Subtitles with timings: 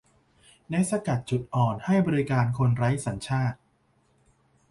[0.69, 3.57] แนะสกัดจุดอ่อนให้บริการคนไร้สัญชาติ